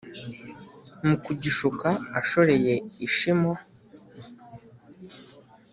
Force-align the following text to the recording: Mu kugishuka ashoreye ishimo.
Mu 1.07 1.15
kugishuka 1.23 1.87
ashoreye 2.19 2.73
ishimo. 3.07 3.51